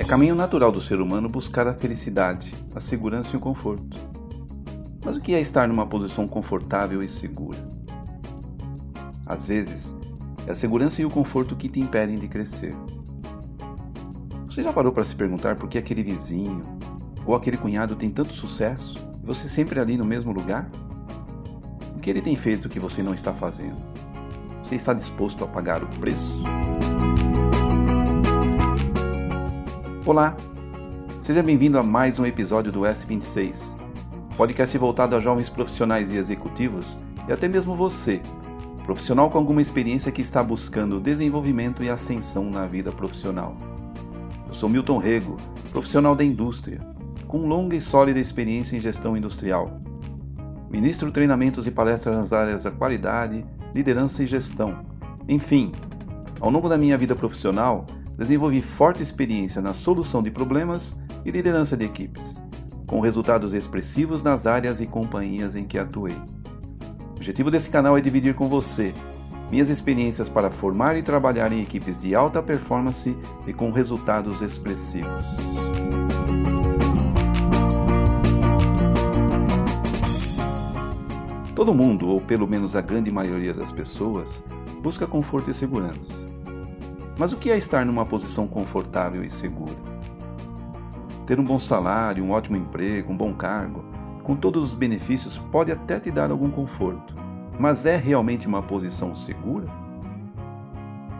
É 0.00 0.04
caminho 0.04 0.34
natural 0.34 0.72
do 0.72 0.80
ser 0.80 1.00
humano 1.00 1.28
buscar 1.28 1.68
a 1.68 1.74
felicidade, 1.74 2.52
a 2.74 2.80
segurança 2.80 3.34
e 3.34 3.36
o 3.36 3.40
conforto. 3.40 3.96
Mas 5.04 5.16
o 5.16 5.20
que 5.20 5.34
é 5.34 5.40
estar 5.40 5.68
numa 5.68 5.86
posição 5.86 6.26
confortável 6.26 7.02
e 7.02 7.08
segura? 7.08 7.58
Às 9.24 9.46
vezes, 9.46 9.94
é 10.46 10.52
a 10.52 10.56
segurança 10.56 11.00
e 11.00 11.04
o 11.04 11.10
conforto 11.10 11.54
que 11.54 11.68
te 11.68 11.78
impedem 11.78 12.18
de 12.18 12.26
crescer. 12.26 12.74
Você 14.46 14.62
já 14.62 14.72
parou 14.72 14.92
para 14.92 15.04
se 15.04 15.14
perguntar 15.14 15.56
por 15.56 15.68
que 15.68 15.78
aquele 15.78 16.02
vizinho 16.02 16.62
ou 17.24 17.34
aquele 17.34 17.56
cunhado 17.56 17.96
tem 17.96 18.10
tanto 18.10 18.32
sucesso 18.32 18.94
e 19.22 19.26
você 19.26 19.48
sempre 19.48 19.78
ali 19.78 19.96
no 19.96 20.04
mesmo 20.04 20.32
lugar? 20.32 20.68
O 21.96 22.00
que 22.00 22.10
ele 22.10 22.20
tem 22.20 22.36
feito 22.36 22.68
que 22.68 22.80
você 22.80 23.02
não 23.02 23.14
está 23.14 23.32
fazendo? 23.32 24.03
Você 24.64 24.76
está 24.76 24.94
disposto 24.94 25.44
a 25.44 25.46
pagar 25.46 25.84
o 25.84 25.86
preço? 25.86 26.42
Olá, 30.06 30.34
seja 31.22 31.42
bem-vindo 31.42 31.78
a 31.78 31.82
mais 31.82 32.18
um 32.18 32.24
episódio 32.24 32.72
do 32.72 32.80
S26, 32.80 33.58
podcast 34.38 34.78
voltado 34.78 35.16
a 35.16 35.20
jovens 35.20 35.50
profissionais 35.50 36.10
e 36.10 36.16
executivos 36.16 36.98
e 37.28 37.32
até 37.32 37.46
mesmo 37.46 37.76
você, 37.76 38.22
profissional 38.86 39.28
com 39.28 39.36
alguma 39.36 39.60
experiência 39.60 40.10
que 40.10 40.22
está 40.22 40.42
buscando 40.42 40.98
desenvolvimento 40.98 41.84
e 41.84 41.90
ascensão 41.90 42.48
na 42.48 42.66
vida 42.66 42.90
profissional. 42.90 43.54
Eu 44.48 44.54
sou 44.54 44.70
Milton 44.70 44.96
Rego, 44.96 45.36
profissional 45.72 46.16
da 46.16 46.24
indústria, 46.24 46.80
com 47.28 47.46
longa 47.46 47.76
e 47.76 47.82
sólida 47.82 48.18
experiência 48.18 48.78
em 48.78 48.80
gestão 48.80 49.14
industrial. 49.14 49.78
Ministro 50.70 51.12
treinamentos 51.12 51.66
e 51.66 51.70
palestras 51.70 52.16
nas 52.16 52.32
áreas 52.32 52.62
da 52.62 52.70
qualidade, 52.70 53.44
liderança 53.74 54.22
e 54.22 54.26
gestão. 54.26 54.84
Enfim, 55.28 55.72
ao 56.40 56.50
longo 56.50 56.68
da 56.68 56.78
minha 56.78 56.96
vida 56.96 57.16
profissional, 57.16 57.86
desenvolvi 58.16 58.62
forte 58.62 59.02
experiência 59.02 59.60
na 59.60 59.74
solução 59.74 60.22
de 60.22 60.30
problemas 60.30 60.96
e 61.24 61.30
liderança 61.30 61.76
de 61.76 61.84
equipes, 61.84 62.40
com 62.86 63.00
resultados 63.00 63.52
expressivos 63.52 64.22
nas 64.22 64.46
áreas 64.46 64.80
e 64.80 64.86
companhias 64.86 65.56
em 65.56 65.64
que 65.64 65.78
atuei. 65.78 66.16
O 67.12 67.16
objetivo 67.16 67.50
desse 67.50 67.70
canal 67.70 67.98
é 67.98 68.00
dividir 68.00 68.34
com 68.34 68.48
você 68.48 68.94
minhas 69.50 69.68
experiências 69.68 70.28
para 70.28 70.50
formar 70.50 70.96
e 70.96 71.02
trabalhar 71.02 71.52
em 71.52 71.62
equipes 71.62 71.98
de 71.98 72.14
alta 72.14 72.42
performance 72.42 73.16
e 73.46 73.52
com 73.52 73.70
resultados 73.70 74.40
expressivos. 74.40 75.24
Todo 81.54 81.72
mundo, 81.72 82.08
ou 82.08 82.20
pelo 82.20 82.48
menos 82.48 82.74
a 82.74 82.80
grande 82.80 83.12
maioria 83.12 83.54
das 83.54 83.70
pessoas, 83.70 84.42
busca 84.82 85.06
conforto 85.06 85.50
e 85.52 85.54
segurança. 85.54 86.12
Mas 87.16 87.32
o 87.32 87.36
que 87.36 87.48
é 87.48 87.56
estar 87.56 87.86
numa 87.86 88.04
posição 88.04 88.48
confortável 88.48 89.22
e 89.22 89.30
segura? 89.30 89.76
Ter 91.26 91.38
um 91.38 91.44
bom 91.44 91.60
salário, 91.60 92.24
um 92.24 92.32
ótimo 92.32 92.56
emprego, 92.56 93.12
um 93.12 93.16
bom 93.16 93.32
cargo, 93.32 93.84
com 94.24 94.34
todos 94.34 94.64
os 94.64 94.74
benefícios, 94.74 95.38
pode 95.52 95.70
até 95.70 96.00
te 96.00 96.10
dar 96.10 96.32
algum 96.32 96.50
conforto, 96.50 97.14
mas 97.56 97.86
é 97.86 97.96
realmente 97.96 98.48
uma 98.48 98.62
posição 98.62 99.14
segura? 99.14 99.68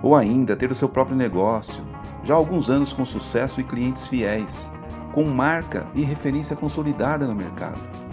Ou 0.03 0.17
ainda 0.17 0.57
ter 0.57 0.71
o 0.71 0.75
seu 0.75 0.89
próprio 0.89 1.17
negócio, 1.17 1.81
já 2.25 2.35
há 2.35 2.37
alguns 2.37 2.69
anos 2.69 2.93
com 2.93 3.05
sucesso 3.05 3.61
e 3.61 3.65
clientes 3.65 4.09
fiéis, 4.09 4.69
com 5.13 5.25
marca 5.27 5.87
e 5.95 6.03
referência 6.03 6.57
consolidada 6.57 7.25
no 7.25 7.37
mercado. 7.37 8.04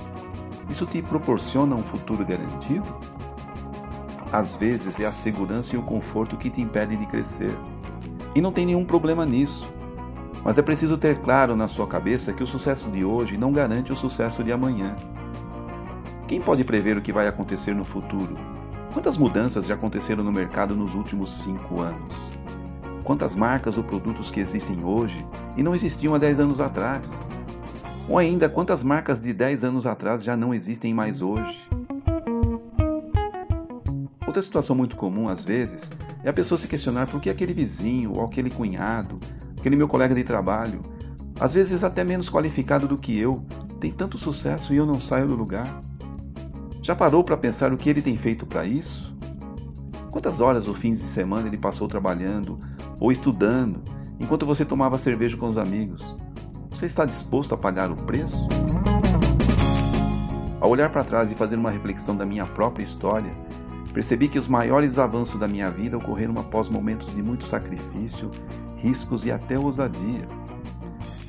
Isso 0.70 0.86
te 0.86 1.02
proporciona 1.02 1.76
um 1.76 1.84
futuro 1.84 2.26
garantido? 2.26 2.88
Às 4.32 4.56
vezes 4.56 5.00
é 5.00 5.06
a 5.06 5.12
segurança 5.12 5.76
e 5.76 5.80
o 5.80 5.84
conforto 5.84 6.38
que 6.38 6.50
te 6.50 6.62
impedem 6.62 6.98
de 6.98 7.06
crescer. 7.06 7.52
E 8.34 8.42
não 8.42 8.52
tem 8.52 8.66
nenhum 8.66 8.86
problema 8.86 9.26
nisso. 9.26 9.72
Mas 10.44 10.58
é 10.58 10.62
preciso 10.62 10.98
ter 10.98 11.20
claro 11.20 11.56
na 11.56 11.68
sua 11.68 11.86
cabeça 11.86 12.34
que 12.34 12.42
o 12.42 12.48
sucesso 12.48 12.90
de 12.90 13.04
hoje 13.04 13.38
não 13.38 13.52
garante 13.52 13.92
o 13.92 13.96
sucesso 13.96 14.44
de 14.44 14.52
amanhã. 14.52 14.96
Quem 16.28 16.40
pode 16.40 16.64
prever 16.64 16.98
o 16.98 17.02
que 17.02 17.12
vai 17.12 17.28
acontecer 17.28 17.76
no 17.76 17.84
futuro? 17.84 18.38
Quantas 18.94 19.18
mudanças 19.18 19.66
já 19.66 19.76
aconteceram 19.76 20.24
no 20.24 20.32
mercado 20.32 20.76
nos 20.76 20.96
últimos 20.96 21.32
cinco 21.34 21.82
anos? 21.82 22.16
Quantas 23.04 23.36
marcas 23.36 23.78
ou 23.78 23.84
produtos 23.84 24.32
que 24.32 24.40
existem 24.40 24.84
hoje 24.84 25.26
e 25.58 25.64
não 25.64 25.76
existiam 25.76 26.16
há 26.16 26.18
10 26.18 26.40
anos 26.40 26.62
atrás? 26.62 27.28
Ou 28.10 28.18
ainda, 28.18 28.50
quantas 28.50 28.84
marcas 28.84 29.22
de 29.22 29.32
10 29.34 29.64
anos 29.64 29.86
atrás 29.86 30.24
já 30.24 30.36
não 30.36 30.54
existem 30.54 30.94
mais 30.94 31.22
hoje? 31.22 31.58
Outra 34.26 34.42
situação 34.42 34.76
muito 34.76 34.96
comum, 34.96 35.28
às 35.28 35.44
vezes, 35.44 35.90
é 36.24 36.30
a 36.30 36.34
pessoa 36.34 36.58
se 36.58 36.68
questionar 36.68 37.08
por 37.08 37.22
que 37.22 37.30
aquele 37.30 37.54
vizinho, 37.54 38.14
ou 38.14 38.24
aquele 38.24 38.50
cunhado, 38.50 39.20
aquele 39.58 39.76
meu 39.76 39.88
colega 39.88 40.16
de 40.16 40.24
trabalho, 40.24 40.82
às 41.40 41.54
vezes 41.54 41.84
até 41.84 42.04
menos 42.04 42.30
qualificado 42.30 42.88
do 42.88 42.98
que 42.98 43.18
eu, 43.18 43.44
tem 43.80 43.92
tanto 43.92 44.18
sucesso 44.18 44.74
e 44.74 44.78
eu 44.78 44.86
não 44.86 45.02
saio 45.02 45.28
do 45.28 45.36
lugar. 45.36 45.82
Já 46.82 46.96
parou 46.96 47.24
para 47.24 47.38
pensar 47.38 47.74
o 47.74 47.78
que 47.78 47.90
ele 47.90 48.02
tem 48.02 48.18
feito 48.18 48.46
para 48.46 48.66
isso? 48.66 49.16
Quantas 50.10 50.40
horas 50.40 50.68
ou 50.68 50.74
fins 50.74 51.00
de 51.00 51.06
semana 51.06 51.48
ele 51.48 51.58
passou 51.58 51.88
trabalhando 51.88 52.60
ou 53.00 53.12
estudando 53.12 53.82
enquanto 54.20 54.46
você 54.46 54.64
tomava 54.64 54.98
cerveja 54.98 55.38
com 55.38 55.50
os 55.50 55.58
amigos? 55.58 56.16
Você 56.82 56.88
está 56.88 57.06
disposto 57.06 57.54
a 57.54 57.58
pagar 57.60 57.92
o 57.92 57.96
preço? 57.96 58.48
Ao 60.60 60.68
olhar 60.68 60.90
para 60.90 61.04
trás 61.04 61.30
e 61.30 61.36
fazer 61.36 61.56
uma 61.56 61.70
reflexão 61.70 62.16
da 62.16 62.26
minha 62.26 62.44
própria 62.48 62.84
história, 62.84 63.32
Percebi 63.94 64.28
que 64.28 64.40
os 64.40 64.48
maiores 64.48 64.98
avanços 64.98 65.40
da 65.40 65.48
minha 65.48 65.70
vida 65.70 65.96
ocorreram 65.96 66.34
após 66.40 66.70
momentos 66.70 67.14
de 67.14 67.22
muito 67.22 67.44
sacrifício, 67.44 68.32
riscos 68.78 69.28
e 69.28 69.32
até 69.32 69.60
ousadia. 69.60 70.28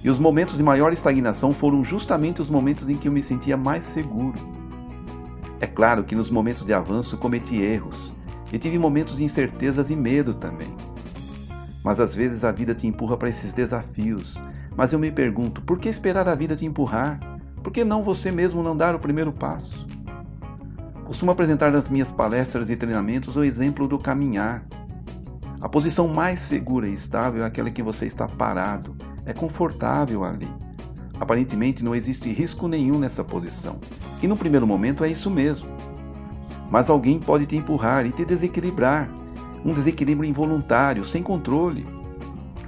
E 0.03 0.09
os 0.09 0.19
momentos 0.19 0.57
de 0.57 0.62
maior 0.62 0.91
estagnação 0.91 1.53
foram 1.53 1.85
justamente 1.85 2.41
os 2.41 2.49
momentos 2.49 2.89
em 2.89 2.97
que 2.97 3.07
eu 3.07 3.12
me 3.12 3.23
sentia 3.23 3.55
mais 3.55 3.85
seguro. 3.85 4.39
É 5.61 5.67
claro 5.67 6.03
que 6.03 6.15
nos 6.15 6.31
momentos 6.31 6.65
de 6.65 6.73
avanço 6.73 7.19
cometi 7.19 7.57
erros 7.57 8.11
e 8.51 8.59
tive 8.59 8.79
momentos 8.79 9.19
de 9.19 9.25
incertezas 9.25 9.91
e 9.91 9.97
medo 9.97 10.33
também. 10.33 10.75
Mas 11.85 12.01
às 12.01 12.15
vezes 12.15 12.43
a 12.43 12.51
vida 12.51 12.75
te 12.75 12.87
empurra 12.87 13.19
para 13.19 13.29
esses 13.29 13.53
desafios. 13.53 14.41
Mas 14.77 14.93
eu 14.93 14.99
me 14.99 15.10
pergunto, 15.10 15.60
por 15.62 15.78
que 15.78 15.88
esperar 15.88 16.28
a 16.28 16.34
vida 16.34 16.56
te 16.56 16.65
empurrar? 16.65 17.21
Por 17.62 17.72
que 17.72 17.84
não 17.84 18.03
você 18.03 18.31
mesmo 18.31 18.62
não 18.62 18.77
dar 18.77 18.94
o 18.94 18.99
primeiro 18.99 19.33
passo? 19.33 19.87
Costumo 21.05 21.31
apresentar 21.31 21.71
nas 21.71 21.88
minhas 21.88 22.10
palestras 22.10 22.71
e 22.71 22.77
treinamentos 22.77 23.37
o 23.37 23.44
exemplo 23.44 23.87
do 23.87 23.99
caminhar. 23.99 24.65
A 25.61 25.69
posição 25.69 26.09
mais 26.09 26.41
segura 26.41 26.88
e 26.88 26.94
estável 26.94 27.44
é 27.44 27.47
aquela 27.47 27.71
que 27.71 27.82
você 27.82 28.06
está 28.06 28.27
parado, 28.27 28.97
é 29.25 29.32
confortável 29.32 30.25
ali. 30.25 30.49
Aparentemente 31.21 31.84
não 31.84 31.94
existe 31.94 32.32
risco 32.32 32.66
nenhum 32.66 32.99
nessa 32.99 33.22
posição. 33.22 33.78
E 34.22 34.27
no 34.27 34.37
primeiro 34.37 34.66
momento 34.66 35.05
é 35.05 35.09
isso 35.09 35.31
mesmo. 35.31 35.69
Mas 36.71 36.88
alguém 36.88 37.21
pode 37.21 37.47
te 37.47 37.56
empurrar 37.56 38.06
e 38.06 38.11
te 38.11 38.25
desequilibrar. 38.25 39.09
Um 39.65 39.72
desequilíbrio 39.72 40.28
involuntário, 40.28 41.05
sem 41.05 41.22
controle. 41.22 41.87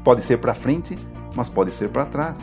Pode 0.04 0.22
ser 0.22 0.38
para 0.38 0.54
frente, 0.54 0.96
mas 1.34 1.48
pode 1.48 1.70
ser 1.70 1.88
para 1.90 2.06
trás. 2.06 2.36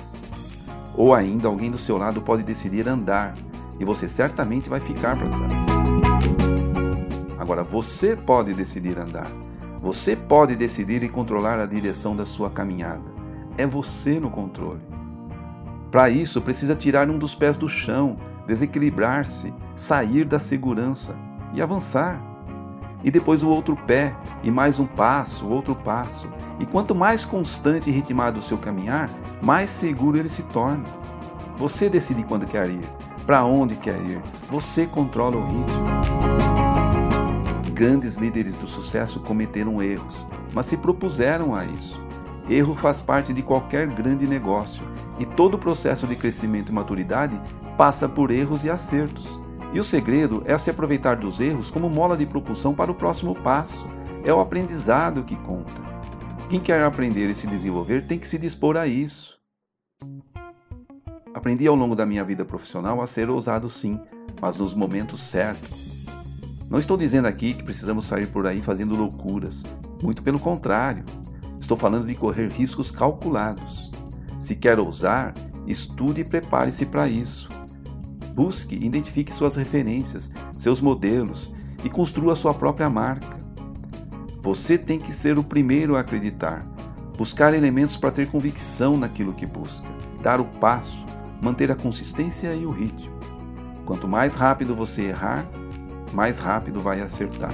Ou 0.95 1.13
ainda 1.13 1.47
alguém 1.47 1.71
do 1.71 1.77
seu 1.77 1.97
lado 1.97 2.21
pode 2.21 2.43
decidir 2.43 2.87
andar 2.87 3.33
e 3.79 3.85
você 3.85 4.07
certamente 4.07 4.69
vai 4.69 4.79
ficar 4.79 5.17
para 5.17 5.29
trás. 5.29 5.53
Agora 7.39 7.63
você 7.63 8.15
pode 8.15 8.53
decidir 8.53 8.99
andar. 8.99 9.27
Você 9.81 10.15
pode 10.15 10.55
decidir 10.55 11.01
e 11.01 11.09
controlar 11.09 11.59
a 11.59 11.65
direção 11.65 12.15
da 12.15 12.25
sua 12.25 12.51
caminhada. 12.51 13.01
É 13.57 13.65
você 13.65 14.19
no 14.19 14.29
controle. 14.29 14.81
Para 15.89 16.09
isso, 16.09 16.39
precisa 16.39 16.75
tirar 16.75 17.09
um 17.09 17.17
dos 17.17 17.33
pés 17.33 17.57
do 17.57 17.67
chão, 17.67 18.15
desequilibrar-se, 18.47 19.53
sair 19.75 20.23
da 20.23 20.39
segurança 20.39 21.15
e 21.53 21.61
avançar. 21.61 22.21
E 23.03 23.09
depois 23.09 23.43
o 23.43 23.49
outro 23.49 23.75
pé, 23.75 24.15
e 24.43 24.51
mais 24.51 24.79
um 24.79 24.85
passo, 24.85 25.47
outro 25.47 25.75
passo. 25.75 26.27
E 26.59 26.65
quanto 26.65 26.93
mais 26.93 27.25
constante 27.25 27.89
e 27.89 27.93
ritmado 27.93 28.39
o 28.39 28.43
seu 28.43 28.57
caminhar, 28.57 29.09
mais 29.41 29.69
seguro 29.69 30.17
ele 30.17 30.29
se 30.29 30.43
torna. 30.43 30.83
Você 31.57 31.89
decide 31.89 32.23
quando 32.23 32.45
quer 32.45 32.69
ir, 32.69 32.81
para 33.25 33.43
onde 33.43 33.75
quer 33.75 33.99
ir. 34.01 34.21
Você 34.49 34.85
controla 34.85 35.37
o 35.37 35.45
ritmo 35.45 36.01
grandes 37.81 38.13
líderes 38.13 38.53
do 38.53 38.67
sucesso 38.67 39.19
cometeram 39.19 39.81
erros, 39.81 40.27
mas 40.53 40.67
se 40.67 40.77
propuseram 40.77 41.55
a 41.55 41.65
isso. 41.65 41.99
Erro 42.47 42.75
faz 42.75 43.01
parte 43.01 43.33
de 43.33 43.41
qualquer 43.41 43.87
grande 43.87 44.27
negócio 44.27 44.83
e 45.17 45.25
todo 45.25 45.55
o 45.55 45.57
processo 45.57 46.05
de 46.05 46.15
crescimento 46.15 46.69
e 46.69 46.75
maturidade 46.75 47.41
passa 47.75 48.07
por 48.07 48.29
erros 48.29 48.63
e 48.63 48.69
acertos. 48.69 49.39
E 49.73 49.79
o 49.79 49.83
segredo 49.83 50.43
é 50.45 50.57
se 50.57 50.69
aproveitar 50.69 51.15
dos 51.15 51.39
erros 51.39 51.69
como 51.69 51.89
mola 51.89 52.17
de 52.17 52.25
propulsão 52.25 52.73
para 52.73 52.91
o 52.91 52.95
próximo 52.95 53.33
passo. 53.35 53.87
É 54.23 54.33
o 54.33 54.39
aprendizado 54.39 55.23
que 55.23 55.35
conta. 55.37 55.81
Quem 56.49 56.59
quer 56.59 56.83
aprender 56.83 57.29
e 57.29 57.33
se 57.33 57.47
desenvolver 57.47 58.05
tem 58.05 58.19
que 58.19 58.27
se 58.27 58.37
dispor 58.37 58.75
a 58.75 58.85
isso. 58.85 59.39
Aprendi 61.33 61.65
ao 61.65 61.75
longo 61.75 61.95
da 61.95 62.05
minha 62.05 62.23
vida 62.23 62.43
profissional 62.43 63.01
a 63.01 63.07
ser 63.07 63.29
ousado 63.29 63.69
sim, 63.69 63.97
mas 64.41 64.57
nos 64.57 64.73
momentos 64.73 65.21
certos. 65.21 66.05
Não 66.69 66.77
estou 66.77 66.97
dizendo 66.97 67.27
aqui 67.27 67.53
que 67.53 67.63
precisamos 67.63 68.05
sair 68.05 68.27
por 68.27 68.45
aí 68.45 68.61
fazendo 68.61 68.95
loucuras. 68.95 69.63
Muito 70.03 70.21
pelo 70.21 70.39
contrário. 70.39 71.05
Estou 71.59 71.77
falando 71.77 72.07
de 72.07 72.15
correr 72.15 72.49
riscos 72.49 72.91
calculados. 72.91 73.89
Se 74.39 74.55
quer 74.55 74.79
ousar, 74.79 75.33
estude 75.65 76.21
e 76.21 76.25
prepare-se 76.25 76.85
para 76.85 77.07
isso. 77.07 77.47
Busque, 78.33 78.75
identifique 78.75 79.33
suas 79.33 79.55
referências, 79.55 80.31
seus 80.57 80.79
modelos 80.79 81.51
e 81.83 81.89
construa 81.89 82.35
sua 82.35 82.53
própria 82.53 82.89
marca. 82.89 83.37
Você 84.41 84.77
tem 84.77 84.99
que 84.99 85.13
ser 85.13 85.37
o 85.37 85.43
primeiro 85.43 85.95
a 85.95 85.99
acreditar, 85.99 86.65
buscar 87.17 87.53
elementos 87.53 87.97
para 87.97 88.11
ter 88.11 88.27
convicção 88.27 88.97
naquilo 88.97 89.33
que 89.33 89.45
busca, 89.45 89.87
dar 90.21 90.39
o 90.39 90.45
passo, 90.45 90.97
manter 91.41 91.71
a 91.71 91.75
consistência 91.75 92.53
e 92.53 92.65
o 92.65 92.71
ritmo. 92.71 93.13
Quanto 93.85 94.07
mais 94.07 94.33
rápido 94.33 94.75
você 94.75 95.03
errar, 95.03 95.45
mais 96.13 96.39
rápido 96.39 96.79
vai 96.79 97.01
acertar. 97.01 97.51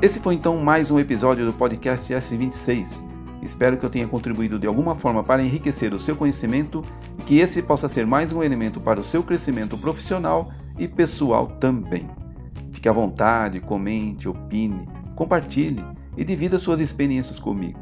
Esse 0.00 0.20
foi 0.20 0.34
então 0.34 0.56
mais 0.58 0.90
um 0.90 0.98
episódio 0.98 1.46
do 1.46 1.52
podcast 1.52 2.12
S26. 2.12 3.07
Espero 3.42 3.76
que 3.76 3.84
eu 3.84 3.90
tenha 3.90 4.08
contribuído 4.08 4.58
de 4.58 4.66
alguma 4.66 4.94
forma 4.94 5.22
para 5.22 5.42
enriquecer 5.42 5.94
o 5.94 6.00
seu 6.00 6.16
conhecimento 6.16 6.82
e 7.18 7.22
que 7.22 7.38
esse 7.38 7.62
possa 7.62 7.88
ser 7.88 8.06
mais 8.06 8.32
um 8.32 8.42
elemento 8.42 8.80
para 8.80 9.00
o 9.00 9.04
seu 9.04 9.22
crescimento 9.22 9.78
profissional 9.78 10.50
e 10.78 10.88
pessoal 10.88 11.46
também. 11.46 12.08
Fique 12.72 12.88
à 12.88 12.92
vontade, 12.92 13.60
comente, 13.60 14.28
opine, 14.28 14.88
compartilhe 15.14 15.84
e 16.16 16.24
divida 16.24 16.58
suas 16.58 16.80
experiências 16.80 17.38
comigo. 17.38 17.78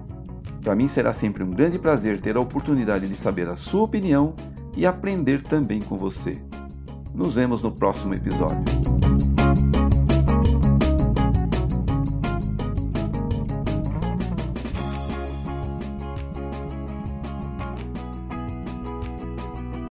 Para 0.63 0.75
mim 0.75 0.89
será 0.89 1.13
sempre 1.13 1.45
um 1.45 1.51
grande 1.51 1.79
prazer 1.79 2.21
ter 2.21 2.37
a 2.37 2.41
oportunidade 2.41 3.07
de 3.07 3.15
saber 3.15 3.49
a 3.49 3.57
sua 3.57 3.83
opinião 3.83 4.35
e 4.77 4.85
aprender 4.85 5.43
também 5.43 5.81
com 5.81 5.97
você. 5.97 6.39
Nos 7.15 7.35
vemos 7.35 7.63
no 7.63 7.73
próximo 7.73 8.15
episódio. 8.15 9.36